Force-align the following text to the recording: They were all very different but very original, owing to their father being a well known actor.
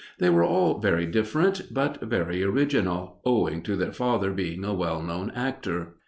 They 0.17 0.31
were 0.31 0.43
all 0.43 0.79
very 0.79 1.05
different 1.05 1.71
but 1.71 2.01
very 2.01 2.41
original, 2.43 3.19
owing 3.23 3.61
to 3.61 3.75
their 3.75 3.93
father 3.93 4.31
being 4.31 4.63
a 4.65 4.73
well 4.73 4.99
known 5.03 5.29
actor. 5.35 5.89